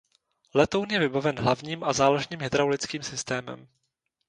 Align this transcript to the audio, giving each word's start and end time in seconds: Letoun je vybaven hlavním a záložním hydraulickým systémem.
Letoun 0.53 0.91
je 0.91 0.99
vybaven 0.99 1.37
hlavním 1.39 1.83
a 1.83 1.93
záložním 1.93 2.39
hydraulickým 2.41 3.03
systémem. 3.03 3.67